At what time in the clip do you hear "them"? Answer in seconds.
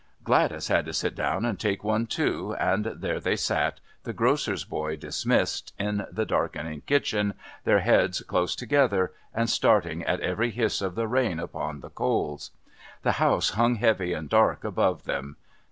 15.03-15.37